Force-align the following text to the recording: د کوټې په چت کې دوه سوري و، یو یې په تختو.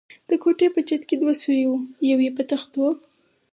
د 0.29 0.31
کوټې 0.43 0.67
په 0.75 0.81
چت 0.87 1.01
کې 1.09 1.15
دوه 1.21 1.33
سوري 1.41 1.65
و، 1.67 1.73
یو 2.09 2.19
یې 2.25 2.31
په 2.37 2.43
تختو. 2.49 2.85